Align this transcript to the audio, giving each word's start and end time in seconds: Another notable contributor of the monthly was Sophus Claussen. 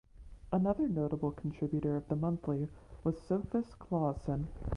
Another 0.51 0.89
notable 0.89 1.29
contributor 1.29 1.95
of 1.95 2.07
the 2.07 2.15
monthly 2.15 2.67
was 3.03 3.19
Sophus 3.21 3.75
Claussen. 3.79 4.47